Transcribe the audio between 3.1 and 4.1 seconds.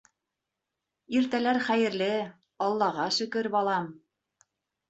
шөкөр, балам!